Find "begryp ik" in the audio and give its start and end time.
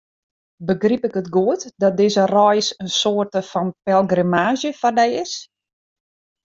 0.69-1.15